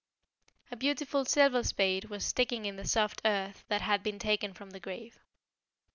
A 0.71 0.75
beautiful 0.75 1.25
silver 1.25 1.63
spade 1.63 2.05
was 2.05 2.25
sticking 2.25 2.65
in 2.65 2.75
the 2.75 2.87
soft 2.87 3.21
earth 3.23 3.63
that 3.67 3.81
had 3.83 4.01
been 4.01 4.17
taken 4.17 4.51
from 4.51 4.71
the 4.71 4.79
grave. 4.79 5.19